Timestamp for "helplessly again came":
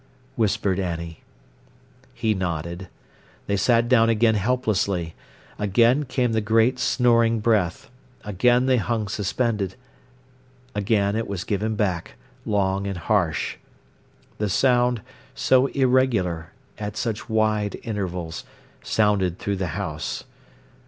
4.33-6.31